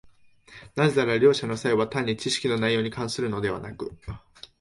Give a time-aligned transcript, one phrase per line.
[0.75, 3.95] なぜなら両者の差異は単に知識の内容に関するのでなく、